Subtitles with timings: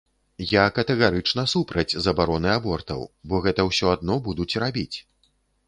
[0.51, 4.97] Я катэгарычна супраць забароны абортаў, бо гэта ўсё адно будуць рабіць.